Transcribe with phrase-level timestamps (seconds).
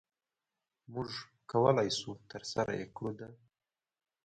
[0.93, 1.11] مونږ
[1.51, 3.21] کولی شو ترسره يي کړو د